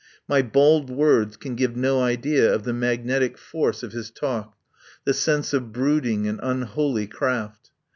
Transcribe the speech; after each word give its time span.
My 0.27 0.41
bald 0.41 0.89
words 0.89 1.37
can 1.37 1.53
give 1.53 1.75
no 1.77 2.01
idea 2.01 2.51
of 2.51 2.63
the 2.63 2.73
magnetic 2.73 3.37
force 3.37 3.83
of 3.83 3.91
his 3.91 4.09
talk, 4.09 4.57
the 5.05 5.13
sense 5.13 5.53
of 5.53 5.71
brood 5.71 6.07
ing 6.07 6.27
and 6.27 6.39
unholy 6.41 7.05
craft. 7.05 7.69